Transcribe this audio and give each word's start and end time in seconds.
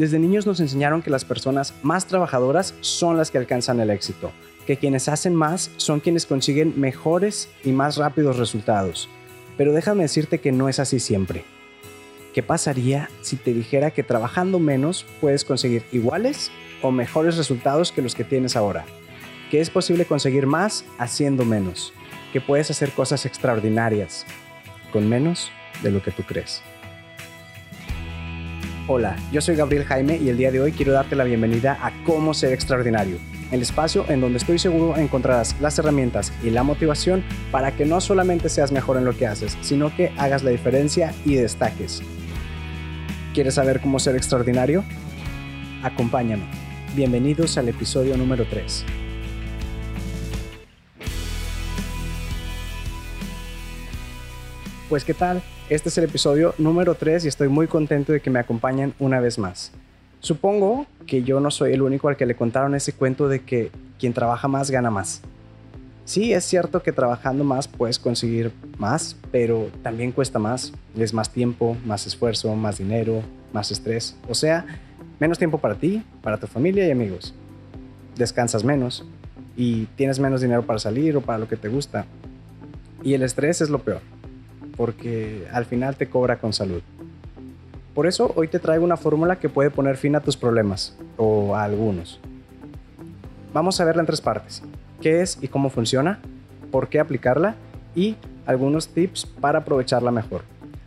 Desde 0.00 0.18
niños 0.18 0.46
nos 0.46 0.60
enseñaron 0.60 1.02
que 1.02 1.10
las 1.10 1.26
personas 1.26 1.74
más 1.82 2.06
trabajadoras 2.06 2.74
son 2.80 3.18
las 3.18 3.30
que 3.30 3.36
alcanzan 3.36 3.80
el 3.80 3.90
éxito, 3.90 4.32
que 4.66 4.78
quienes 4.78 5.10
hacen 5.10 5.34
más 5.34 5.72
son 5.76 6.00
quienes 6.00 6.24
consiguen 6.24 6.72
mejores 6.80 7.50
y 7.64 7.72
más 7.72 7.98
rápidos 7.98 8.38
resultados. 8.38 9.10
Pero 9.58 9.74
déjame 9.74 10.04
decirte 10.04 10.38
que 10.38 10.52
no 10.52 10.70
es 10.70 10.78
así 10.78 11.00
siempre. 11.00 11.44
¿Qué 12.32 12.42
pasaría 12.42 13.10
si 13.20 13.36
te 13.36 13.52
dijera 13.52 13.90
que 13.90 14.02
trabajando 14.02 14.58
menos 14.58 15.04
puedes 15.20 15.44
conseguir 15.44 15.84
iguales 15.92 16.50
o 16.80 16.90
mejores 16.90 17.36
resultados 17.36 17.92
que 17.92 18.00
los 18.00 18.14
que 18.14 18.24
tienes 18.24 18.56
ahora? 18.56 18.86
Que 19.50 19.60
es 19.60 19.68
posible 19.68 20.06
conseguir 20.06 20.46
más 20.46 20.86
haciendo 20.96 21.44
menos, 21.44 21.92
que 22.32 22.40
puedes 22.40 22.70
hacer 22.70 22.92
cosas 22.92 23.26
extraordinarias 23.26 24.24
con 24.94 25.10
menos 25.10 25.52
de 25.82 25.90
lo 25.90 26.02
que 26.02 26.10
tú 26.10 26.22
crees. 26.22 26.62
Hola, 28.92 29.14
yo 29.30 29.40
soy 29.40 29.54
Gabriel 29.54 29.84
Jaime 29.84 30.16
y 30.16 30.30
el 30.30 30.36
día 30.36 30.50
de 30.50 30.60
hoy 30.60 30.72
quiero 30.72 30.90
darte 30.90 31.14
la 31.14 31.22
bienvenida 31.22 31.78
a 31.80 31.92
Cómo 32.02 32.34
ser 32.34 32.52
extraordinario, 32.52 33.18
el 33.52 33.62
espacio 33.62 34.04
en 34.08 34.20
donde 34.20 34.38
estoy 34.38 34.58
seguro 34.58 34.96
encontrarás 34.96 35.54
las 35.60 35.78
herramientas 35.78 36.32
y 36.42 36.50
la 36.50 36.64
motivación 36.64 37.22
para 37.52 37.76
que 37.76 37.86
no 37.86 38.00
solamente 38.00 38.48
seas 38.48 38.72
mejor 38.72 38.96
en 38.96 39.04
lo 39.04 39.16
que 39.16 39.28
haces, 39.28 39.56
sino 39.60 39.94
que 39.94 40.12
hagas 40.16 40.42
la 40.42 40.50
diferencia 40.50 41.14
y 41.24 41.36
destaques. 41.36 42.02
¿Quieres 43.32 43.54
saber 43.54 43.80
cómo 43.80 44.00
ser 44.00 44.16
extraordinario? 44.16 44.82
Acompáñame. 45.84 46.50
Bienvenidos 46.96 47.58
al 47.58 47.68
episodio 47.68 48.16
número 48.16 48.44
3. 48.50 48.84
Pues 54.88 55.04
qué 55.04 55.14
tal, 55.14 55.40
este 55.70 55.88
es 55.88 55.96
el 55.98 56.04
episodio 56.04 56.52
número 56.58 56.96
3 56.96 57.24
y 57.24 57.28
estoy 57.28 57.46
muy 57.46 57.68
contento 57.68 58.12
de 58.12 58.20
que 58.20 58.28
me 58.28 58.40
acompañen 58.40 58.92
una 58.98 59.20
vez 59.20 59.38
más. 59.38 59.70
Supongo 60.18 60.86
que 61.06 61.22
yo 61.22 61.38
no 61.38 61.52
soy 61.52 61.72
el 61.72 61.82
único 61.82 62.08
al 62.08 62.16
que 62.16 62.26
le 62.26 62.34
contaron 62.34 62.74
ese 62.74 62.92
cuento 62.92 63.28
de 63.28 63.44
que 63.44 63.70
quien 63.96 64.12
trabaja 64.12 64.48
más 64.48 64.72
gana 64.72 64.90
más. 64.90 65.22
Sí, 66.04 66.32
es 66.32 66.44
cierto 66.44 66.82
que 66.82 66.90
trabajando 66.90 67.44
más 67.44 67.68
puedes 67.68 68.00
conseguir 68.00 68.50
más, 68.78 69.16
pero 69.30 69.70
también 69.84 70.10
cuesta 70.10 70.40
más. 70.40 70.72
Es 70.98 71.14
más 71.14 71.30
tiempo, 71.30 71.76
más 71.86 72.04
esfuerzo, 72.04 72.52
más 72.56 72.78
dinero, 72.78 73.22
más 73.52 73.70
estrés. 73.70 74.16
O 74.28 74.34
sea, 74.34 74.66
menos 75.20 75.38
tiempo 75.38 75.58
para 75.58 75.76
ti, 75.76 76.02
para 76.20 76.36
tu 76.36 76.48
familia 76.48 76.84
y 76.88 76.90
amigos. 76.90 77.32
Descansas 78.16 78.64
menos 78.64 79.06
y 79.56 79.84
tienes 79.94 80.18
menos 80.18 80.40
dinero 80.40 80.66
para 80.66 80.80
salir 80.80 81.16
o 81.16 81.20
para 81.20 81.38
lo 81.38 81.46
que 81.46 81.56
te 81.56 81.68
gusta. 81.68 82.06
Y 83.04 83.14
el 83.14 83.22
estrés 83.22 83.60
es 83.60 83.70
lo 83.70 83.78
peor 83.78 84.00
porque 84.80 85.46
al 85.52 85.66
final 85.66 85.96
te 85.96 86.08
cobra 86.08 86.38
con 86.38 86.54
salud. 86.54 86.80
Por 87.94 88.06
eso 88.06 88.32
hoy 88.34 88.48
te 88.48 88.58
traigo 88.58 88.82
una 88.82 88.96
fórmula 88.96 89.36
que 89.36 89.50
puede 89.50 89.68
poner 89.68 89.98
fin 89.98 90.16
a 90.16 90.20
tus 90.20 90.38
problemas, 90.38 90.96
o 91.18 91.54
a 91.54 91.64
algunos. 91.64 92.18
Vamos 93.52 93.78
a 93.78 93.84
verla 93.84 94.00
en 94.00 94.06
tres 94.06 94.22
partes. 94.22 94.62
¿Qué 95.02 95.20
es 95.20 95.36
y 95.42 95.48
cómo 95.48 95.68
funciona? 95.68 96.20
¿Por 96.70 96.88
qué 96.88 96.98
aplicarla? 96.98 97.56
Y 97.94 98.16
algunos 98.46 98.88
tips 98.88 99.26
para 99.26 99.58
aprovecharla 99.58 100.10
mejor. 100.12 100.44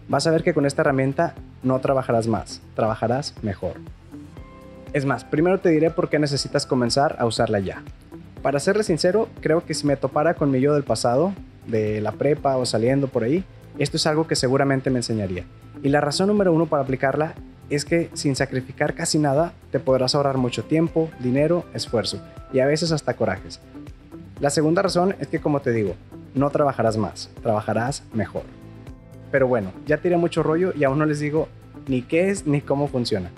Vas 0.07 0.25
a 0.25 0.31
ver 0.31 0.41
que 0.41 0.55
con 0.55 0.65
esta 0.65 0.81
herramienta 0.81 1.35
no 1.61 1.79
trabajarás 1.79 2.25
más, 2.25 2.63
trabajarás 2.73 3.35
mejor. 3.43 3.73
Es 4.91 5.05
más, 5.05 5.23
primero 5.23 5.59
te 5.59 5.69
diré 5.69 5.91
por 5.91 6.09
qué 6.09 6.17
necesitas 6.17 6.65
comenzar 6.65 7.15
a 7.19 7.27
usarla 7.27 7.59
ya. 7.59 7.83
Para 8.41 8.59
serle 8.59 8.81
sincero, 8.81 9.29
creo 9.39 9.63
que 9.63 9.75
si 9.75 9.85
me 9.85 9.97
topara 9.97 10.33
con 10.33 10.49
mi 10.49 10.61
yo 10.61 10.73
del 10.73 10.83
pasado, 10.83 11.31
de 11.67 12.01
la 12.01 12.13
prepa 12.13 12.57
o 12.57 12.65
saliendo 12.65 13.07
por 13.07 13.23
ahí, 13.23 13.45
esto 13.77 13.97
es 13.97 14.07
algo 14.07 14.27
que 14.27 14.35
seguramente 14.35 14.89
me 14.89 14.99
enseñaría. 14.99 15.45
Y 15.81 15.89
la 15.89 16.01
razón 16.01 16.27
número 16.27 16.53
uno 16.53 16.67
para 16.67 16.83
aplicarla 16.83 17.35
es 17.69 17.85
que 17.85 18.09
sin 18.13 18.35
sacrificar 18.35 18.93
casi 18.93 19.17
nada 19.17 19.53
te 19.71 19.79
podrás 19.79 20.15
ahorrar 20.15 20.37
mucho 20.37 20.63
tiempo, 20.63 21.09
dinero, 21.19 21.65
esfuerzo 21.73 22.21
y 22.51 22.59
a 22.59 22.65
veces 22.65 22.91
hasta 22.91 23.15
corajes. 23.15 23.59
La 24.39 24.49
segunda 24.49 24.81
razón 24.81 25.15
es 25.19 25.27
que 25.27 25.39
como 25.39 25.61
te 25.61 25.71
digo, 25.71 25.95
no 26.35 26.49
trabajarás 26.49 26.97
más, 26.97 27.29
trabajarás 27.41 28.03
mejor. 28.13 28.43
Pero 29.31 29.47
bueno, 29.47 29.71
ya 29.87 29.97
tiré 29.97 30.17
mucho 30.17 30.43
rollo 30.43 30.73
y 30.75 30.83
aún 30.83 30.99
no 30.99 31.05
les 31.05 31.19
digo 31.19 31.47
ni 31.87 32.01
qué 32.01 32.29
es 32.29 32.45
ni 32.45 32.61
cómo 32.61 32.87
funciona. 32.87 33.31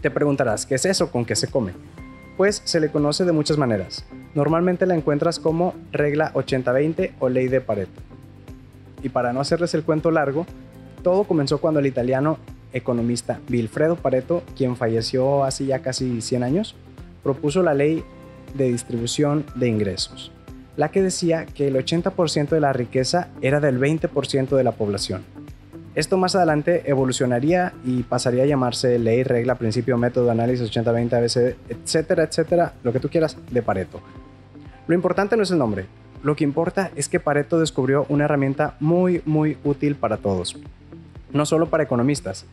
Te 0.00 0.10
preguntarás, 0.10 0.66
¿qué 0.66 0.76
es 0.76 0.84
eso? 0.84 1.10
¿Con 1.10 1.24
qué 1.24 1.34
se 1.34 1.48
come? 1.48 1.72
Pues 2.36 2.62
se 2.64 2.80
le 2.80 2.90
conoce 2.90 3.24
de 3.24 3.32
muchas 3.32 3.58
maneras. 3.58 4.04
Normalmente 4.34 4.86
la 4.86 4.94
encuentras 4.94 5.38
como 5.38 5.74
regla 5.92 6.32
80-20 6.34 7.12
o 7.20 7.28
ley 7.28 7.48
de 7.48 7.60
Pareto. 7.60 8.02
Y 9.04 9.10
para 9.10 9.32
no 9.32 9.40
hacerles 9.40 9.74
el 9.74 9.84
cuento 9.84 10.10
largo, 10.10 10.46
todo 11.02 11.24
comenzó 11.24 11.58
cuando 11.58 11.78
el 11.78 11.86
italiano 11.86 12.38
economista 12.72 13.38
Vilfredo 13.48 13.96
Pareto, 13.96 14.42
quien 14.56 14.76
falleció 14.76 15.44
hace 15.44 15.66
ya 15.66 15.80
casi 15.80 16.22
100 16.22 16.42
años, 16.42 16.74
propuso 17.22 17.62
la 17.62 17.74
ley 17.74 18.02
de 18.54 18.64
distribución 18.70 19.44
de 19.54 19.68
ingresos, 19.68 20.32
la 20.76 20.90
que 20.90 21.02
decía 21.02 21.44
que 21.44 21.68
el 21.68 21.76
80% 21.76 22.48
de 22.48 22.60
la 22.60 22.72
riqueza 22.72 23.28
era 23.42 23.60
del 23.60 23.78
20% 23.78 24.56
de 24.56 24.64
la 24.64 24.72
población. 24.72 25.22
Esto 25.94 26.16
más 26.16 26.34
adelante 26.34 26.82
evolucionaría 26.86 27.74
y 27.84 28.04
pasaría 28.04 28.44
a 28.44 28.46
llamarse 28.46 28.98
ley, 28.98 29.22
regla, 29.22 29.56
principio, 29.56 29.98
método, 29.98 30.30
análisis 30.30 30.72
80-20, 30.72 31.12
ABC, 31.12 31.56
etcétera, 31.68 32.24
etcétera, 32.24 32.72
lo 32.82 32.92
que 32.92 33.00
tú 33.00 33.08
quieras 33.10 33.36
de 33.50 33.62
Pareto. 33.62 34.00
Lo 34.88 34.94
importante 34.94 35.36
no 35.36 35.42
es 35.42 35.50
el 35.50 35.58
nombre, 35.58 35.86
lo 36.24 36.34
que 36.36 36.42
importa 36.44 36.90
es 36.96 37.10
que 37.10 37.20
Pareto 37.20 37.60
descubrió 37.60 38.06
una 38.08 38.24
herramienta 38.24 38.76
muy, 38.80 39.20
muy 39.26 39.58
útil 39.62 39.94
para 39.94 40.16
todos, 40.16 40.56
no 41.34 41.44
solo 41.44 41.68
para 41.68 41.82
economistas, 41.84 42.46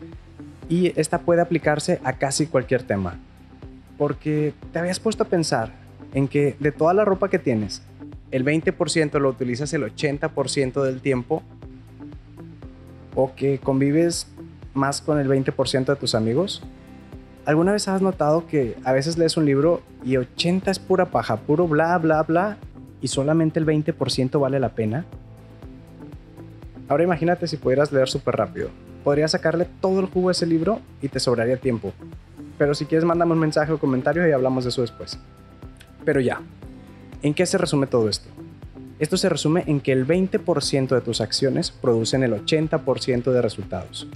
y 0.68 0.92
esta 1.00 1.20
puede 1.20 1.42
aplicarse 1.42 2.02
a 2.04 2.14
casi 2.14 2.48
cualquier 2.48 2.84
tema. 2.84 3.18
Porque 3.98 4.54
te 4.74 4.80
habías 4.80 5.00
puesto 5.00 5.24
a 5.24 5.28
pensar 5.28 5.72
en 6.14 6.28
que 6.28 6.58
de 6.60 6.74
toda 6.74 6.94
la 6.94 7.06
ropa 7.06 7.30
que 7.30 7.40
tienes, 7.40 7.82
el 8.32 8.44
20% 8.44 9.18
lo 9.20 9.30
utilizas 9.30 9.74
el 9.74 9.84
80% 9.84 10.84
del 10.84 11.00
tiempo, 11.00 11.42
o 13.16 13.34
que 13.36 13.60
convives 13.60 14.28
más 14.74 15.00
con 15.00 15.18
el 15.18 15.30
20% 15.30 15.86
de 15.86 15.96
tus 15.96 16.14
amigos. 16.14 16.62
¿Alguna 17.46 17.72
vez 17.72 17.88
has 17.88 18.02
notado 18.02 18.48
que 18.48 18.76
a 18.84 18.92
veces 18.92 19.18
lees 19.18 19.38
un 19.38 19.46
libro 19.46 19.82
y 20.04 20.18
80 20.18 20.72
es 20.72 20.80
pura 20.80 21.06
paja, 21.06 21.38
puro 21.38 21.70
bla, 21.70 21.98
bla, 21.98 22.24
bla, 22.24 22.58
y 23.02 23.08
solamente 23.08 23.60
el 23.60 23.66
20% 23.66 24.40
vale 24.40 24.60
la 24.60 24.70
pena? 24.70 25.06
Ahora 26.88 27.04
imagínate 27.04 27.48
si 27.48 27.58
pudieras 27.58 27.92
leer 27.92 28.10
súper 28.10 28.36
rápido. 28.36 28.70
Podrías 29.04 29.32
sacarle 29.32 29.68
todo 29.80 30.00
el 30.00 30.08
jugo 30.08 30.30
a 30.30 30.34
ese 30.34 30.46
libro 30.46 30.80
y 31.02 31.08
te 31.08 31.20
sobraría 31.20 31.58
tiempo. 31.58 31.94
Pero 32.58 32.76
si 32.76 32.86
quieres, 32.86 33.06
mándame 33.06 33.34
un 33.34 33.40
mensaje 33.40 33.72
o 33.72 33.80
comentario 33.80 34.28
y 34.28 34.32
hablamos 34.32 34.64
de 34.64 34.70
eso 34.70 34.82
después. 34.82 35.18
Pero 36.06 36.20
ya, 36.20 36.42
¿en 37.22 37.34
qué 37.34 37.46
se 37.46 37.58
resume 37.58 37.88
todo 37.88 38.10
esto? 38.10 38.30
Esto 39.00 39.18
se 39.18 39.30
resume 39.30 39.64
en 39.66 39.82
que 39.82 39.94
el 39.94 40.06
20% 40.06 40.90
de 40.90 41.02
tus 41.02 41.22
acciones 41.22 41.72
producen 41.72 42.22
el 42.22 42.34
80% 42.34 43.32
de 43.32 43.42
resultados. 43.42 44.08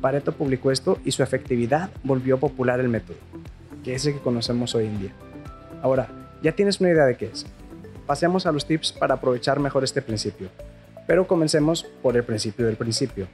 Pareto 0.00 0.32
publicó 0.32 0.72
esto 0.72 0.98
y 1.04 1.12
su 1.12 1.22
efectividad 1.22 1.90
volvió 2.02 2.38
popular 2.40 2.80
el 2.80 2.88
método, 2.88 3.16
que 3.84 3.94
es 3.94 4.04
el 4.06 4.14
que 4.14 4.20
conocemos 4.20 4.74
hoy 4.74 4.86
en 4.86 5.00
día. 5.00 5.12
Ahora, 5.82 6.08
ya 6.42 6.52
tienes 6.52 6.80
una 6.80 6.90
idea 6.90 7.04
de 7.04 7.16
qué 7.16 7.26
es. 7.26 7.46
Pasemos 8.06 8.46
a 8.46 8.52
los 8.52 8.66
tips 8.66 8.92
para 8.92 9.14
aprovechar 9.14 9.60
mejor 9.60 9.84
este 9.84 10.02
principio. 10.02 10.48
Pero 11.06 11.26
comencemos 11.26 11.84
por 12.02 12.16
el 12.16 12.24
principio 12.24 12.66
del 12.66 12.76
principio. 12.76 13.28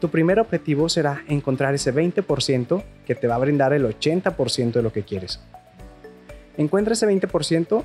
Tu 0.00 0.10
primer 0.10 0.38
objetivo 0.38 0.88
será 0.88 1.22
encontrar 1.28 1.74
ese 1.74 1.94
20% 1.94 2.82
que 3.06 3.14
te 3.14 3.26
va 3.26 3.36
a 3.36 3.38
brindar 3.38 3.72
el 3.72 3.84
80% 3.86 4.72
de 4.72 4.82
lo 4.82 4.92
que 4.92 5.02
quieres. 5.02 5.40
Encuentra 6.56 6.94
ese 6.94 7.06
20% 7.06 7.82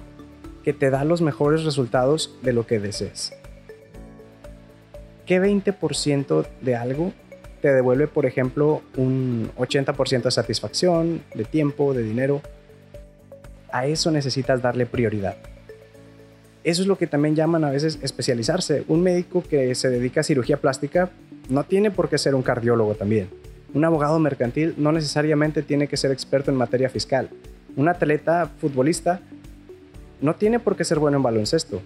que 0.63 0.73
te 0.73 0.89
da 0.89 1.03
los 1.03 1.22
mejores 1.22 1.63
resultados 1.63 2.38
de 2.41 2.53
lo 2.53 2.67
que 2.67 2.79
desees. 2.79 3.33
¿Qué 5.25 5.41
20% 5.41 6.45
de 6.61 6.75
algo 6.75 7.13
te 7.61 7.71
devuelve, 7.73 8.07
por 8.07 8.25
ejemplo, 8.25 8.81
un 8.97 9.51
80% 9.57 10.24
de 10.24 10.31
satisfacción, 10.31 11.21
de 11.33 11.45
tiempo, 11.45 11.94
de 11.94 12.03
dinero? 12.03 12.42
A 13.71 13.85
eso 13.85 14.09
necesitas 14.12 14.62
darle 14.62 14.85
prioridad. 14.85 15.38
Eso 16.63 16.81
es 16.81 16.88
lo 16.88 16.97
que 16.97 17.07
también 17.07 17.35
llaman 17.35 17.63
a 17.63 17.71
veces 17.71 18.00
especializarse. 18.01 18.83
Un 18.88 19.01
médico 19.01 19.44
que 19.47 19.73
se 19.75 19.89
dedica 19.89 20.21
a 20.21 20.23
cirugía 20.23 20.57
plástica 20.57 21.09
no 21.50 21.63
tiene 21.63 21.89
por 21.89 22.09
qué 22.09 22.17
ser 22.17 22.35
un 22.35 22.41
cardiólogo 22.41 22.95
también. 22.95 23.29
Un 23.73 23.85
abogado 23.85 24.19
mercantil 24.19 24.73
no 24.77 24.91
necesariamente 24.91 25.61
tiene 25.61 25.88
que 25.88 25.97
ser 25.97 26.11
experto 26.11 26.51
en 26.51 26.57
materia 26.57 26.89
fiscal. 26.89 27.29
Un 27.75 27.88
atleta 27.88 28.50
futbolista 28.59 29.21
no 30.21 30.35
tiene 30.35 30.59
por 30.59 30.75
qué 30.75 30.83
ser 30.83 31.00
bueno 31.00 31.17
en 31.17 31.23
baloncesto. 31.23 31.81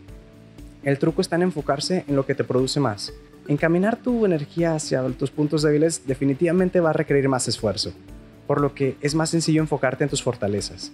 El 0.83 0.97
truco 0.97 1.21
está 1.21 1.35
en 1.35 1.43
enfocarse 1.43 2.03
en 2.07 2.15
lo 2.15 2.25
que 2.25 2.35
te 2.35 2.43
produce 2.43 2.79
más. 2.79 3.13
Encaminar 3.47 3.97
tu 3.97 4.25
energía 4.25 4.73
hacia 4.73 5.03
tus 5.09 5.29
puntos 5.29 5.61
débiles 5.61 6.07
definitivamente 6.07 6.79
va 6.79 6.91
a 6.91 6.93
requerir 6.93 7.29
más 7.29 7.47
esfuerzo, 7.47 7.93
por 8.47 8.59
lo 8.59 8.73
que 8.73 8.97
es 9.01 9.15
más 9.15 9.29
sencillo 9.29 9.61
enfocarte 9.61 10.03
en 10.03 10.09
tus 10.09 10.23
fortalezas. 10.23 10.91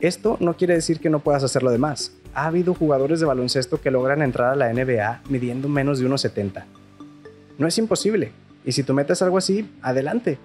Esto 0.00 0.36
no 0.40 0.56
quiere 0.56 0.74
decir 0.74 1.00
que 1.00 1.10
no 1.10 1.20
puedas 1.20 1.44
hacer 1.44 1.62
lo 1.62 1.70
demás 1.70 2.12
ha 2.34 2.46
habido 2.46 2.74
jugadores 2.74 3.20
de 3.20 3.26
baloncesto 3.26 3.80
que 3.80 3.90
logran 3.90 4.22
entrar 4.22 4.52
a 4.52 4.56
la 4.56 4.72
NBA 4.72 5.22
midiendo 5.28 5.68
menos 5.68 5.98
de 5.98 6.06
1,70. 6.06 6.64
No 7.58 7.66
es 7.66 7.78
imposible, 7.78 8.32
y 8.64 8.72
si 8.72 8.82
tú 8.82 8.94
metes 8.94 9.22
algo 9.22 9.38
así, 9.38 9.68
adelante. 9.82 10.38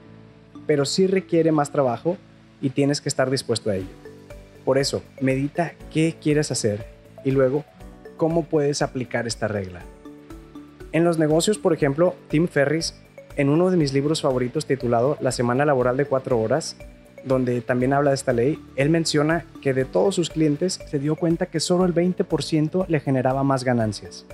pero 0.67 0.83
sí 0.85 1.05
requiere 1.05 1.51
más 1.51 1.71
trabajo 1.71 2.17
y 2.59 2.71
tienes 2.71 2.99
que 2.99 3.07
estar 3.07 3.29
dispuesto 3.29 3.69
a 3.69 3.75
ello. 3.75 3.85
Por 4.63 4.79
eso, 4.79 5.03
medita 5.21 5.73
qué 5.93 6.15
quieres 6.19 6.49
hacer 6.49 6.87
y 7.23 7.29
luego 7.29 7.63
cómo 8.17 8.45
puedes 8.45 8.81
aplicar 8.81 9.27
esta 9.27 9.47
regla. 9.47 9.81
En 10.91 11.03
los 11.03 11.19
negocios, 11.19 11.59
por 11.59 11.71
ejemplo, 11.71 12.15
Tim 12.29 12.47
Ferris, 12.47 12.95
en 13.35 13.49
uno 13.49 13.69
de 13.69 13.77
mis 13.77 13.93
libros 13.93 14.23
favoritos 14.23 14.65
titulado 14.65 15.17
La 15.21 15.31
semana 15.31 15.65
laboral 15.65 15.97
de 15.97 16.05
cuatro 16.05 16.39
horas, 16.39 16.77
donde 17.25 17.59
también 17.61 17.91
habla 17.91 18.11
de 18.11 18.15
esta 18.15 18.33
ley, 18.33 18.59
él 18.75 18.89
menciona 18.89 19.45
que 19.61 19.73
de 19.73 19.83
todos 19.83 20.15
sus 20.15 20.29
clientes 20.29 20.79
se 20.87 20.99
dio 20.99 21.15
cuenta 21.15 21.47
que 21.47 21.59
solo 21.59 21.85
el 21.85 21.93
20% 21.93 22.87
le 22.87 22.99
generaba 22.99 23.43
más 23.43 23.63
ganancias, 23.63 24.25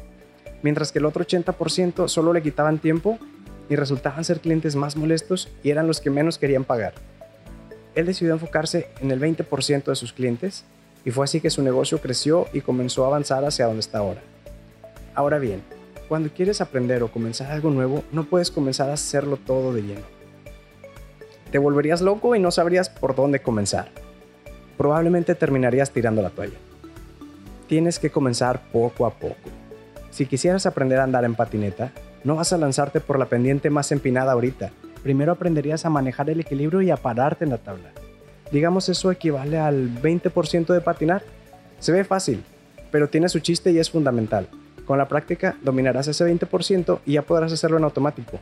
mientras 0.62 0.92
que 0.92 1.00
el 1.00 1.06
otro 1.06 1.26
80% 1.26 2.10
solo 2.10 2.34
le 2.34 2.44
quitaban 2.44 2.80
tiempo 2.80 3.18
y 3.70 3.78
resultaban 3.78 4.26
ser 4.26 4.42
clientes 4.42 4.76
más 4.76 4.98
molestos 4.98 5.50
y 5.64 5.70
eran 5.70 5.88
los 5.88 6.02
que 6.02 6.10
menos 6.10 6.38
querían 6.38 6.66
pagar. 6.66 6.94
Él 7.96 8.06
decidió 8.06 8.34
enfocarse 8.34 8.90
en 9.00 9.12
el 9.12 9.22
20% 9.22 9.86
de 9.86 9.96
sus 9.96 10.12
clientes 10.12 10.66
y 11.06 11.12
fue 11.12 11.24
así 11.24 11.40
que 11.40 11.50
su 11.50 11.64
negocio 11.64 12.00
creció 12.00 12.48
y 12.52 12.62
comenzó 12.62 13.06
a 13.06 13.08
avanzar 13.08 13.46
hacia 13.46 13.66
donde 13.66 13.80
está 13.80 14.00
ahora. 14.00 14.22
Ahora 15.16 15.40
bien, 15.40 15.62
cuando 16.10 16.30
quieres 16.30 16.60
aprender 16.60 17.04
o 17.04 17.12
comenzar 17.12 17.52
algo 17.52 17.70
nuevo, 17.70 18.04
no 18.12 18.26
puedes 18.26 18.52
comenzar 18.52 18.90
a 18.90 18.94
hacerlo 18.94 19.38
todo 19.38 19.74
de 19.74 19.82
lleno 19.82 20.21
te 21.52 21.58
volverías 21.58 22.02
loco 22.02 22.36
y 22.36 22.40
no 22.40 22.50
sabrías 22.50 22.90
por 22.90 23.16
dónde 23.16 23.42
comenzar. 23.42 23.90
Probablemente 24.78 25.36
terminarías 25.36 25.92
tirando 25.92 26.22
la 26.22 26.30
toalla. 26.30 26.58
Tienes 27.68 28.00
que 28.00 28.10
comenzar 28.10 28.62
poco 28.72 29.06
a 29.06 29.12
poco. 29.12 29.50
Si 30.10 30.26
quisieras 30.26 30.66
aprender 30.66 31.00
a 31.00 31.04
andar 31.04 31.26
en 31.26 31.36
patineta, 31.36 31.92
no 32.24 32.36
vas 32.36 32.54
a 32.54 32.58
lanzarte 32.58 33.00
por 33.00 33.20
la 33.20 33.26
pendiente 33.26 33.70
más 33.70 33.92
empinada 33.92 34.32
ahorita. 34.32 34.72
Primero 35.04 35.32
aprenderías 35.32 35.86
a 35.86 35.90
manejar 35.90 36.30
el 36.30 36.40
equilibrio 36.40 36.82
y 36.82 36.92
a 36.92 36.98
pararte 36.98 37.44
en 37.44 37.52
la 37.52 37.58
tabla. 37.58 37.92
Digamos 38.52 38.90
eso 38.90 39.12
equivale 39.12 39.58
al 39.58 39.90
20% 40.02 40.74
de 40.74 40.82
patinar. 40.82 41.24
Se 41.80 41.92
ve 41.92 42.04
fácil, 42.04 42.44
pero 42.92 43.10
tiene 43.10 43.30
su 43.30 43.40
chiste 43.40 43.72
y 43.72 43.80
es 43.80 43.90
fundamental. 43.90 44.48
Con 44.86 44.98
la 44.98 45.08
práctica 45.08 45.56
dominarás 45.64 46.08
ese 46.08 46.26
20% 46.26 47.00
y 47.06 47.14
ya 47.14 47.22
podrás 47.22 47.52
hacerlo 47.52 47.78
en 47.78 47.86
automático. 47.86 48.40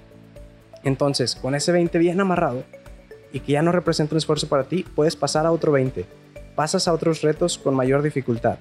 Entonces, 0.83 1.35
con 1.35 1.55
ese 1.55 1.71
20 1.71 1.97
bien 1.99 2.19
amarrado, 2.19 2.63
y 3.31 3.39
que 3.41 3.53
ya 3.53 3.61
no 3.61 3.71
representa 3.71 4.15
un 4.15 4.17
esfuerzo 4.17 4.47
para 4.47 4.63
ti, 4.63 4.85
puedes 4.95 5.15
pasar 5.15 5.45
a 5.45 5.51
otro 5.51 5.71
20. 5.71 6.05
Pasas 6.55 6.87
a 6.87 6.93
otros 6.93 7.21
retos 7.21 7.57
con 7.57 7.75
mayor 7.75 8.01
dificultad. 8.01 8.59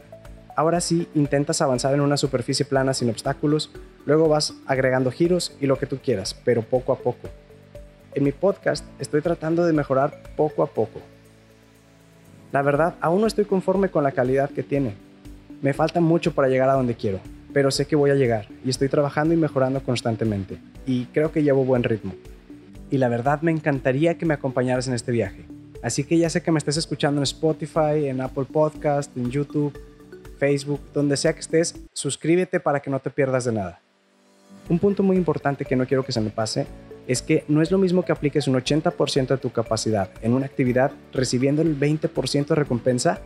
Ahora 0.56 0.80
sí, 0.80 1.08
intentas 1.14 1.62
avanzar 1.62 1.94
en 1.94 2.00
una 2.00 2.16
superficie 2.16 2.64
plana 2.64 2.92
sin 2.92 3.10
obstáculos, 3.10 3.70
luego 4.06 4.28
vas 4.28 4.54
agregando 4.66 5.12
giros 5.12 5.56
y 5.60 5.66
lo 5.66 5.78
que 5.78 5.86
tú 5.86 5.98
quieras, 5.98 6.34
pero 6.44 6.62
poco 6.62 6.92
a 6.92 6.98
poco. 6.98 7.28
En 8.14 8.24
mi 8.24 8.32
podcast 8.32 8.84
estoy 8.98 9.22
tratando 9.22 9.64
de 9.64 9.72
mejorar 9.72 10.22
poco 10.36 10.62
a 10.62 10.66
poco. 10.66 11.00
La 12.50 12.62
verdad, 12.62 12.94
aún 13.00 13.20
no 13.20 13.26
estoy 13.26 13.44
conforme 13.44 13.90
con 13.90 14.02
la 14.02 14.12
calidad 14.12 14.50
que 14.50 14.62
tiene. 14.62 14.94
Me 15.62 15.74
falta 15.74 16.00
mucho 16.00 16.34
para 16.34 16.48
llegar 16.48 16.68
a 16.70 16.74
donde 16.74 16.96
quiero, 16.96 17.20
pero 17.52 17.70
sé 17.70 17.86
que 17.86 17.96
voy 17.96 18.10
a 18.10 18.16
llegar 18.16 18.48
y 18.64 18.70
estoy 18.70 18.88
trabajando 18.88 19.34
y 19.34 19.36
mejorando 19.36 19.82
constantemente, 19.82 20.58
y 20.86 21.06
creo 21.06 21.30
que 21.30 21.42
llevo 21.42 21.64
buen 21.64 21.84
ritmo 21.84 22.14
y 22.90 22.98
la 22.98 23.08
verdad 23.08 23.42
me 23.42 23.50
encantaría 23.50 24.16
que 24.16 24.26
me 24.26 24.34
acompañaras 24.34 24.88
en 24.88 24.94
este 24.94 25.12
viaje. 25.12 25.46
Así 25.82 26.04
que 26.04 26.18
ya 26.18 26.28
sé 26.28 26.42
que 26.42 26.50
me 26.50 26.58
estés 26.58 26.76
escuchando 26.76 27.20
en 27.20 27.24
Spotify, 27.24 28.06
en 28.06 28.20
Apple 28.20 28.46
Podcast, 28.50 29.16
en 29.16 29.30
YouTube, 29.30 29.78
Facebook, 30.38 30.80
donde 30.92 31.16
sea 31.16 31.32
que 31.32 31.40
estés, 31.40 31.76
suscríbete 31.92 32.60
para 32.60 32.80
que 32.80 32.90
no 32.90 32.98
te 33.00 33.10
pierdas 33.10 33.44
de 33.44 33.52
nada. 33.52 33.80
Un 34.68 34.78
punto 34.78 35.02
muy 35.02 35.16
importante 35.16 35.64
que 35.64 35.76
no 35.76 35.86
quiero 35.86 36.04
que 36.04 36.12
se 36.12 36.20
me 36.20 36.30
pase 36.30 36.66
es 37.06 37.22
que 37.22 37.44
no 37.48 37.62
es 37.62 37.70
lo 37.70 37.78
mismo 37.78 38.04
que 38.04 38.12
apliques 38.12 38.48
un 38.48 38.54
80% 38.54 39.28
de 39.28 39.38
tu 39.38 39.50
capacidad 39.50 40.10
en 40.20 40.34
una 40.34 40.46
actividad 40.46 40.92
recibiendo 41.12 41.62
el 41.62 41.78
20% 41.78 42.48
de 42.48 42.54
recompensa 42.54 43.20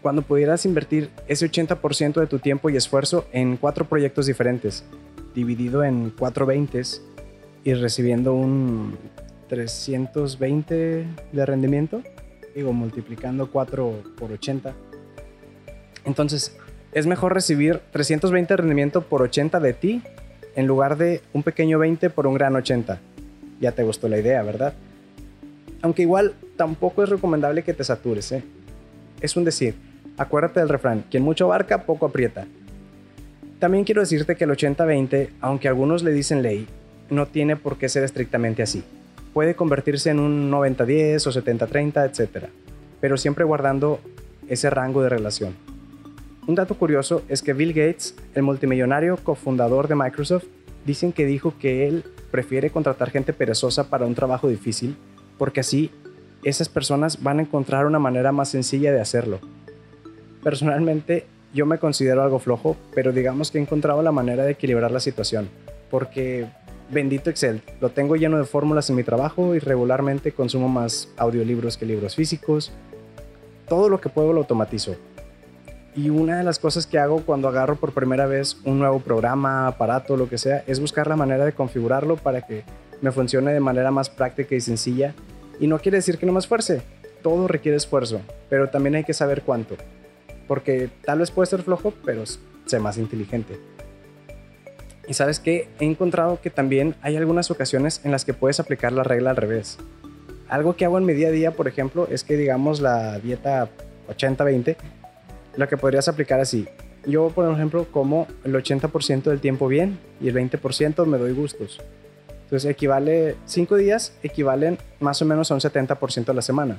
cuando 0.00 0.22
pudieras 0.22 0.64
invertir 0.64 1.10
ese 1.26 1.50
80% 1.50 2.20
de 2.20 2.26
tu 2.26 2.38
tiempo 2.38 2.70
y 2.70 2.76
esfuerzo 2.76 3.26
en 3.32 3.56
cuatro 3.56 3.86
proyectos 3.86 4.26
diferentes, 4.26 4.84
dividido 5.34 5.84
en 5.84 6.10
cuatro 6.16 6.46
20 6.46 6.82
y 7.64 7.74
recibiendo 7.74 8.34
un 8.34 8.96
320 9.48 11.06
de 11.32 11.46
rendimiento, 11.46 12.02
digo, 12.54 12.72
multiplicando 12.72 13.50
4 13.50 14.02
por 14.16 14.32
80. 14.32 14.72
Entonces, 16.04 16.56
es 16.92 17.06
mejor 17.06 17.34
recibir 17.34 17.80
320 17.92 18.52
de 18.52 18.56
rendimiento 18.56 19.02
por 19.02 19.22
80 19.22 19.60
de 19.60 19.72
ti 19.72 20.02
en 20.56 20.66
lugar 20.66 20.96
de 20.96 21.20
un 21.32 21.42
pequeño 21.42 21.78
20 21.78 22.10
por 22.10 22.26
un 22.26 22.34
gran 22.34 22.56
80. 22.56 22.98
Ya 23.60 23.72
te 23.72 23.82
gustó 23.82 24.08
la 24.08 24.18
idea, 24.18 24.42
¿verdad? 24.42 24.74
Aunque 25.82 26.02
igual 26.02 26.34
tampoco 26.56 27.02
es 27.02 27.08
recomendable 27.08 27.62
que 27.62 27.74
te 27.74 27.84
satures, 27.84 28.32
¿eh? 28.32 28.42
Es 29.20 29.36
un 29.36 29.44
decir, 29.44 29.74
acuérdate 30.16 30.60
del 30.60 30.68
refrán, 30.68 31.04
quien 31.10 31.22
mucho 31.22 31.44
abarca, 31.44 31.84
poco 31.84 32.06
aprieta. 32.06 32.46
También 33.58 33.84
quiero 33.84 34.00
decirte 34.00 34.36
que 34.36 34.44
el 34.44 34.50
80-20, 34.50 35.30
aunque 35.40 35.68
algunos 35.68 36.02
le 36.02 36.12
dicen 36.12 36.42
ley, 36.42 36.66
no 37.10 37.26
tiene 37.26 37.56
por 37.56 37.76
qué 37.76 37.88
ser 37.88 38.04
estrictamente 38.04 38.62
así. 38.62 38.82
Puede 39.32 39.54
convertirse 39.54 40.10
en 40.10 40.18
un 40.18 40.50
90-10 40.50 41.26
o 41.26 41.32
70-30, 41.32 42.04
etc. 42.04 42.46
Pero 43.00 43.16
siempre 43.16 43.44
guardando 43.44 44.00
ese 44.48 44.70
rango 44.70 45.02
de 45.02 45.08
relación. 45.08 45.54
Un 46.46 46.54
dato 46.54 46.74
curioso 46.74 47.22
es 47.28 47.42
que 47.42 47.52
Bill 47.52 47.72
Gates, 47.72 48.14
el 48.34 48.42
multimillonario 48.42 49.16
cofundador 49.16 49.86
de 49.86 49.94
Microsoft, 49.94 50.44
dicen 50.84 51.12
que 51.12 51.26
dijo 51.26 51.54
que 51.58 51.86
él 51.86 52.04
prefiere 52.30 52.70
contratar 52.70 53.10
gente 53.10 53.32
perezosa 53.32 53.90
para 53.90 54.06
un 54.06 54.14
trabajo 54.14 54.48
difícil, 54.48 54.96
porque 55.38 55.60
así 55.60 55.90
esas 56.42 56.68
personas 56.68 57.22
van 57.22 57.38
a 57.38 57.42
encontrar 57.42 57.86
una 57.86 57.98
manera 57.98 58.32
más 58.32 58.48
sencilla 58.48 58.92
de 58.92 59.00
hacerlo. 59.00 59.40
Personalmente, 60.42 61.26
yo 61.52 61.66
me 61.66 61.78
considero 61.78 62.22
algo 62.22 62.38
flojo, 62.38 62.76
pero 62.94 63.12
digamos 63.12 63.50
que 63.50 63.58
he 63.58 63.60
encontrado 63.60 64.02
la 64.02 64.12
manera 64.12 64.44
de 64.44 64.52
equilibrar 64.52 64.90
la 64.90 65.00
situación, 65.00 65.48
porque 65.90 66.46
bendito 66.90 67.30
Excel. 67.30 67.62
Lo 67.80 67.90
tengo 67.90 68.16
lleno 68.16 68.38
de 68.38 68.44
fórmulas 68.44 68.90
en 68.90 68.96
mi 68.96 69.04
trabajo 69.04 69.54
y 69.54 69.58
regularmente 69.58 70.32
consumo 70.32 70.68
más 70.68 71.08
audiolibros 71.16 71.76
que 71.76 71.86
libros 71.86 72.16
físicos. 72.16 72.72
Todo 73.68 73.88
lo 73.88 74.00
que 74.00 74.08
puedo 74.08 74.32
lo 74.32 74.40
automatizo. 74.40 74.96
Y 75.94 76.08
una 76.10 76.38
de 76.38 76.44
las 76.44 76.58
cosas 76.58 76.86
que 76.86 76.98
hago 76.98 77.22
cuando 77.24 77.48
agarro 77.48 77.76
por 77.76 77.92
primera 77.92 78.26
vez 78.26 78.58
un 78.64 78.78
nuevo 78.78 79.00
programa, 79.00 79.66
aparato, 79.66 80.16
lo 80.16 80.28
que 80.28 80.38
sea, 80.38 80.62
es 80.66 80.78
buscar 80.80 81.08
la 81.08 81.16
manera 81.16 81.44
de 81.44 81.52
configurarlo 81.52 82.16
para 82.16 82.42
que 82.42 82.64
me 83.00 83.10
funcione 83.10 83.52
de 83.52 83.60
manera 83.60 83.90
más 83.90 84.08
práctica 84.08 84.54
y 84.54 84.60
sencilla. 84.60 85.14
Y 85.58 85.66
no 85.66 85.78
quiere 85.78 85.98
decir 85.98 86.18
que 86.18 86.26
no 86.26 86.32
me 86.32 86.38
esfuerce. 86.38 86.82
Todo 87.22 87.48
requiere 87.48 87.76
esfuerzo, 87.76 88.20
pero 88.48 88.70
también 88.70 88.94
hay 88.94 89.04
que 89.04 89.14
saber 89.14 89.42
cuánto. 89.42 89.76
Porque 90.46 90.90
tal 91.04 91.18
vez 91.18 91.30
puede 91.30 91.46
ser 91.46 91.62
flojo, 91.62 91.92
pero 92.04 92.24
sé 92.66 92.78
más 92.78 92.96
inteligente. 92.96 93.58
Y 95.10 95.14
sabes 95.14 95.40
que 95.40 95.68
he 95.80 95.86
encontrado 95.86 96.40
que 96.40 96.50
también 96.50 96.94
hay 97.02 97.16
algunas 97.16 97.50
ocasiones 97.50 98.00
en 98.04 98.12
las 98.12 98.24
que 98.24 98.32
puedes 98.32 98.60
aplicar 98.60 98.92
la 98.92 99.02
regla 99.02 99.30
al 99.30 99.36
revés. 99.36 99.76
Algo 100.48 100.76
que 100.76 100.84
hago 100.84 100.98
en 100.98 101.04
mi 101.04 101.14
día 101.14 101.26
a 101.26 101.32
día, 101.32 101.50
por 101.50 101.66
ejemplo, 101.66 102.06
es 102.08 102.22
que 102.22 102.36
digamos 102.36 102.80
la 102.80 103.18
dieta 103.18 103.68
80-20, 104.08 104.76
lo 105.56 105.68
que 105.68 105.76
podrías 105.76 106.06
aplicar 106.06 106.38
así. 106.38 106.68
Yo, 107.04 107.30
por 107.30 107.52
ejemplo, 107.52 107.88
como 107.90 108.28
el 108.44 108.54
80% 108.54 109.24
del 109.24 109.40
tiempo 109.40 109.66
bien 109.66 109.98
y 110.20 110.28
el 110.28 110.36
20% 110.36 111.04
me 111.06 111.18
doy 111.18 111.32
gustos. 111.32 111.80
Entonces 112.44 112.70
equivale, 112.70 113.34
5 113.46 113.74
días 113.78 114.12
equivalen 114.22 114.78
más 115.00 115.20
o 115.22 115.24
menos 115.24 115.50
a 115.50 115.54
un 115.54 115.60
70% 115.60 116.28
a 116.28 116.34
la 116.34 116.42
semana. 116.42 116.78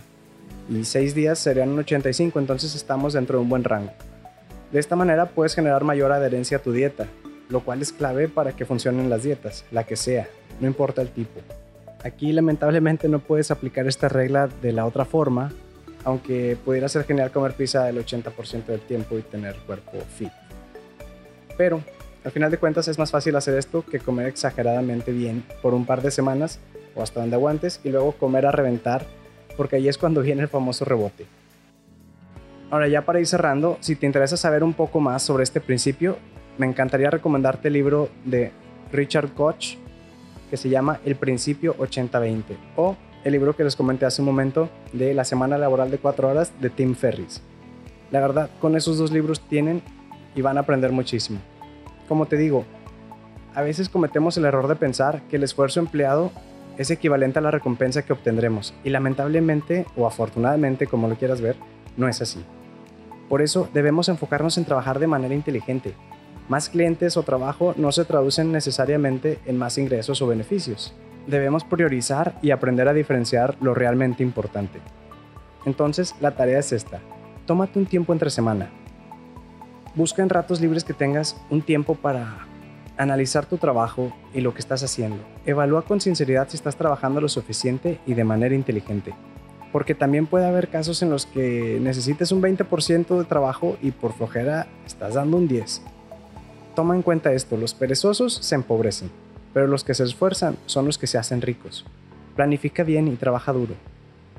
Y 0.69 0.85
6 0.85 1.13
días 1.13 1.37
serían 1.37 1.67
un 1.67 1.79
85, 1.79 2.39
entonces 2.39 2.75
estamos 2.75 3.11
dentro 3.11 3.39
de 3.39 3.43
un 3.43 3.49
buen 3.49 3.65
rango. 3.65 3.91
De 4.71 4.79
esta 4.79 4.95
manera 4.95 5.25
puedes 5.25 5.53
generar 5.53 5.83
mayor 5.83 6.13
adherencia 6.13 6.59
a 6.59 6.61
tu 6.61 6.71
dieta 6.71 7.07
lo 7.51 7.59
cual 7.59 7.81
es 7.81 7.91
clave 7.91 8.27
para 8.27 8.53
que 8.53 8.65
funcionen 8.65 9.09
las 9.09 9.23
dietas, 9.23 9.65
la 9.71 9.83
que 9.83 9.95
sea, 9.95 10.27
no 10.59 10.67
importa 10.67 11.01
el 11.01 11.09
tipo. 11.09 11.41
Aquí 12.03 12.31
lamentablemente 12.31 13.07
no 13.07 13.19
puedes 13.19 13.51
aplicar 13.51 13.87
esta 13.87 14.09
regla 14.09 14.49
de 14.61 14.71
la 14.71 14.85
otra 14.85 15.05
forma, 15.05 15.51
aunque 16.03 16.57
pudiera 16.65 16.89
ser 16.89 17.03
genial 17.03 17.31
comer 17.31 17.53
pizza 17.53 17.87
el 17.89 18.03
80% 18.03 18.65
del 18.65 18.79
tiempo 18.79 19.17
y 19.17 19.21
tener 19.21 19.55
cuerpo 19.67 19.97
fit. 20.17 20.31
Pero 21.57 21.83
al 22.23 22.31
final 22.31 22.49
de 22.49 22.57
cuentas 22.57 22.87
es 22.87 22.97
más 22.97 23.11
fácil 23.11 23.35
hacer 23.35 23.57
esto 23.57 23.83
que 23.85 23.99
comer 23.99 24.27
exageradamente 24.27 25.11
bien 25.11 25.43
por 25.61 25.73
un 25.73 25.85
par 25.85 26.01
de 26.01 26.09
semanas 26.09 26.59
o 26.95 27.03
hasta 27.03 27.19
donde 27.19 27.35
aguantes 27.35 27.81
y 27.83 27.89
luego 27.89 28.13
comer 28.13 28.45
a 28.45 28.51
reventar, 28.51 29.05
porque 29.57 29.75
ahí 29.75 29.87
es 29.87 29.97
cuando 29.97 30.21
viene 30.21 30.41
el 30.41 30.47
famoso 30.47 30.85
rebote. 30.85 31.25
Ahora 32.71 32.87
ya 32.87 33.03
para 33.03 33.19
ir 33.19 33.27
cerrando, 33.27 33.77
si 33.81 33.95
te 33.95 34.05
interesa 34.05 34.37
saber 34.37 34.63
un 34.63 34.73
poco 34.73 35.01
más 35.01 35.21
sobre 35.21 35.43
este 35.43 35.59
principio, 35.59 36.17
me 36.61 36.67
encantaría 36.67 37.09
recomendarte 37.09 37.69
el 37.69 37.73
libro 37.73 38.09
de 38.23 38.51
Richard 38.91 39.33
Koch 39.33 39.77
que 40.51 40.57
se 40.57 40.69
llama 40.69 40.99
El 41.03 41.15
Principio 41.15 41.75
80-20 41.77 42.43
o 42.75 42.95
el 43.23 43.31
libro 43.31 43.55
que 43.55 43.63
les 43.63 43.75
comenté 43.75 44.05
hace 44.05 44.21
un 44.21 44.27
momento 44.27 44.69
de 44.93 45.15
La 45.15 45.23
Semana 45.23 45.57
Laboral 45.57 45.89
de 45.89 45.97
4 45.97 46.29
Horas 46.29 46.53
de 46.61 46.69
Tim 46.69 46.93
Ferris. 46.93 47.41
La 48.11 48.19
verdad, 48.19 48.51
con 48.59 48.75
esos 48.75 48.99
dos 48.99 49.11
libros 49.11 49.41
tienen 49.49 49.81
y 50.35 50.41
van 50.41 50.57
a 50.57 50.61
aprender 50.61 50.91
muchísimo. 50.91 51.39
Como 52.07 52.27
te 52.27 52.37
digo, 52.37 52.63
a 53.55 53.63
veces 53.63 53.89
cometemos 53.89 54.37
el 54.37 54.45
error 54.45 54.67
de 54.67 54.75
pensar 54.75 55.23
que 55.31 55.37
el 55.37 55.43
esfuerzo 55.43 55.79
empleado 55.79 56.31
es 56.77 56.91
equivalente 56.91 57.39
a 57.39 57.41
la 57.41 57.49
recompensa 57.49 58.03
que 58.03 58.13
obtendremos 58.13 58.75
y 58.83 58.91
lamentablemente 58.91 59.87
o 59.95 60.05
afortunadamente, 60.05 60.85
como 60.85 61.07
lo 61.07 61.15
quieras 61.15 61.41
ver, 61.41 61.55
no 61.97 62.07
es 62.07 62.21
así. 62.21 62.45
Por 63.29 63.41
eso 63.41 63.67
debemos 63.73 64.09
enfocarnos 64.09 64.59
en 64.59 64.65
trabajar 64.65 64.99
de 64.99 65.07
manera 65.07 65.33
inteligente. 65.33 65.95
Más 66.49 66.69
clientes 66.69 67.17
o 67.17 67.23
trabajo 67.23 67.73
no 67.77 67.91
se 67.91 68.05
traducen 68.05 68.51
necesariamente 68.51 69.39
en 69.45 69.57
más 69.57 69.77
ingresos 69.77 70.21
o 70.21 70.27
beneficios. 70.27 70.93
Debemos 71.27 71.63
priorizar 71.63 72.37
y 72.41 72.51
aprender 72.51 72.87
a 72.87 72.93
diferenciar 72.93 73.55
lo 73.61 73.73
realmente 73.73 74.23
importante. 74.23 74.79
Entonces, 75.65 76.15
la 76.19 76.35
tarea 76.35 76.59
es 76.59 76.71
esta. 76.71 76.99
Tómate 77.45 77.79
un 77.79 77.85
tiempo 77.85 78.13
entre 78.13 78.29
semana. 78.29 78.69
Busca 79.95 80.21
en 80.21 80.29
ratos 80.29 80.61
libres 80.61 80.83
que 80.83 80.93
tengas 80.93 81.35
un 81.49 81.61
tiempo 81.61 81.95
para 81.95 82.47
analizar 82.97 83.45
tu 83.45 83.57
trabajo 83.57 84.13
y 84.33 84.41
lo 84.41 84.53
que 84.53 84.59
estás 84.59 84.83
haciendo. 84.83 85.17
Evalúa 85.45 85.83
con 85.83 86.01
sinceridad 86.01 86.47
si 86.49 86.57
estás 86.57 86.75
trabajando 86.75 87.21
lo 87.21 87.29
suficiente 87.29 87.99
y 88.05 88.13
de 88.13 88.23
manera 88.23 88.55
inteligente. 88.55 89.13
Porque 89.71 89.95
también 89.95 90.27
puede 90.27 90.45
haber 90.45 90.67
casos 90.69 91.01
en 91.01 91.09
los 91.09 91.25
que 91.25 91.79
necesites 91.81 92.31
un 92.31 92.41
20% 92.41 93.17
de 93.17 93.25
trabajo 93.25 93.77
y 93.81 93.91
por 93.91 94.13
flojera 94.13 94.67
estás 94.85 95.13
dando 95.15 95.37
un 95.37 95.47
10. 95.47 95.81
Toma 96.81 96.95
en 96.95 97.03
cuenta 97.03 97.31
esto, 97.31 97.57
los 97.57 97.75
perezosos 97.75 98.33
se 98.33 98.55
empobrecen, 98.55 99.11
pero 99.53 99.67
los 99.67 99.83
que 99.83 99.93
se 99.93 100.03
esfuerzan 100.03 100.57
son 100.65 100.87
los 100.87 100.97
que 100.97 101.05
se 101.05 101.19
hacen 101.19 101.39
ricos. 101.39 101.85
Planifica 102.35 102.81
bien 102.81 103.07
y 103.07 103.17
trabaja 103.17 103.53
duro, 103.53 103.75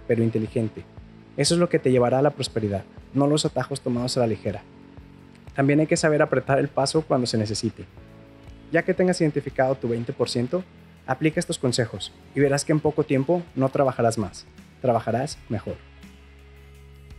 pero 0.08 0.24
inteligente. 0.24 0.82
Eso 1.36 1.54
es 1.54 1.60
lo 1.60 1.68
que 1.68 1.78
te 1.78 1.92
llevará 1.92 2.18
a 2.18 2.22
la 2.22 2.30
prosperidad, 2.32 2.82
no 3.14 3.28
los 3.28 3.44
atajos 3.44 3.80
tomados 3.80 4.16
a 4.16 4.20
la 4.20 4.26
ligera. 4.26 4.64
También 5.54 5.78
hay 5.78 5.86
que 5.86 5.96
saber 5.96 6.20
apretar 6.20 6.58
el 6.58 6.66
paso 6.66 7.02
cuando 7.02 7.28
se 7.28 7.38
necesite. 7.38 7.84
Ya 8.72 8.82
que 8.82 8.92
tengas 8.92 9.20
identificado 9.20 9.76
tu 9.76 9.88
20%, 9.88 10.64
aplica 11.06 11.38
estos 11.38 11.58
consejos 11.58 12.10
y 12.34 12.40
verás 12.40 12.64
que 12.64 12.72
en 12.72 12.80
poco 12.80 13.04
tiempo 13.04 13.44
no 13.54 13.68
trabajarás 13.68 14.18
más, 14.18 14.46
trabajarás 14.80 15.38
mejor. 15.48 15.76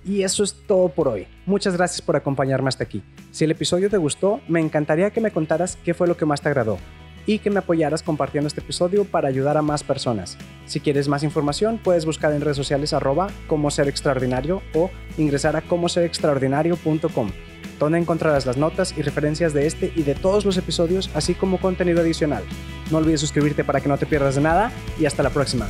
Y 0.06 0.24
eso 0.24 0.44
es 0.44 0.54
todo 0.68 0.90
por 0.90 1.08
hoy. 1.08 1.28
Muchas 1.46 1.78
gracias 1.78 2.02
por 2.02 2.16
acompañarme 2.16 2.70
hasta 2.70 2.84
aquí. 2.84 3.02
Si 3.32 3.46
el 3.46 3.52
episodio 3.52 3.90
te 3.90 3.98
gustó, 3.98 4.42
me 4.48 4.60
encantaría 4.60 5.12
que 5.12 5.22
me 5.22 5.32
contaras 5.32 5.78
qué 5.84 5.94
fue 5.94 6.08
lo 6.08 6.18
que 6.18 6.26
más 6.26 6.42
te 6.42 6.50
agradó 6.50 6.78
y 7.26 7.40
que 7.40 7.50
me 7.50 7.60
apoyaras 7.60 8.04
compartiendo 8.04 8.48
este 8.48 8.60
episodio 8.60 9.06
para 9.06 9.30
ayudar 9.30 9.58
a 9.58 9.62
más 9.62 9.84
personas. 9.84 10.38
Si 10.66 10.80
quieres 10.80 11.08
más 11.08 11.24
información, 11.24 11.80
puedes 11.82 12.06
buscar 12.06 12.34
en 12.34 12.42
redes 12.42 12.58
sociales 12.58 12.94
arroba 12.94 13.28
como 13.48 13.72
ser 13.72 13.88
extraordinario 13.88 14.62
o 14.74 14.90
ingresar 15.18 15.56
a 15.56 15.62
comoserextraordinario.com 15.62 17.32
donde 17.80 17.98
encontrarás 17.98 18.46
las 18.46 18.58
notas 18.58 18.94
y 18.98 19.02
referencias 19.02 19.54
de 19.54 19.68
este 19.68 19.92
y 19.96 20.04
de 20.04 20.16
todos 20.16 20.46
los 20.46 20.58
episodios, 20.58 21.10
así 21.16 21.34
como 21.34 21.60
contenido 21.60 22.02
adicional. 22.02 22.44
No 22.92 23.00
olvides 23.00 23.22
suscribirte 23.22 23.64
para 23.64 23.82
que 23.82 23.90
no 23.90 23.98
te 23.98 24.06
pierdas 24.06 24.36
de 24.36 24.42
nada 24.42 24.72
y 25.00 25.06
hasta 25.06 25.24
la 25.24 25.32
próxima. 25.32 25.68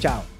Chao. 0.00 0.31